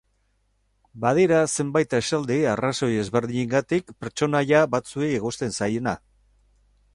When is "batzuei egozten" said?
4.77-5.55